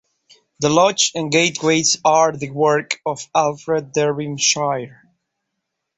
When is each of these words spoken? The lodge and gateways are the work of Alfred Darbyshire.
The 0.61 0.69
lodge 0.69 1.11
and 1.13 1.31
gateways 1.31 1.99
are 2.03 2.31
the 2.35 2.49
work 2.49 2.99
of 3.05 3.29
Alfred 3.35 3.91
Darbyshire. 3.93 4.97